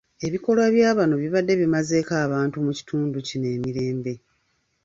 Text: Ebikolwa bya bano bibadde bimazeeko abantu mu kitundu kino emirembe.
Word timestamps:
Ebikolwa 0.25 0.65
bya 0.75 0.91
bano 0.97 1.15
bibadde 1.23 1.53
bimazeeko 1.61 2.13
abantu 2.25 2.57
mu 2.65 2.71
kitundu 2.77 3.17
kino 3.27 3.47
emirembe. 3.55 4.13